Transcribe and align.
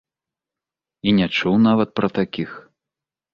І 1.11 1.13
не 1.17 1.27
чуў 1.35 1.59
нават 1.67 1.93
пра 2.01 2.07
такіх. 2.17 2.49